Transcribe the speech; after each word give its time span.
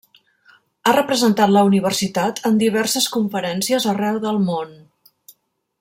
Ha 0.85 0.93
representat 0.95 1.51
la 1.57 1.63
universitat 1.67 2.41
en 2.51 2.57
diverses 2.63 3.07
conferències 3.17 3.89
arreu 3.95 4.19
del 4.25 4.41
món. 4.49 4.75